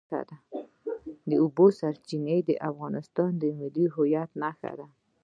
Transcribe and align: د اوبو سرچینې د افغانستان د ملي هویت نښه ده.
د 1.29 1.31
اوبو 1.43 1.65
سرچینې 1.79 2.37
د 2.49 2.51
افغانستان 2.69 3.31
د 3.37 3.43
ملي 3.59 3.85
هویت 3.95 4.29
نښه 4.41 4.71
ده. 4.79 4.87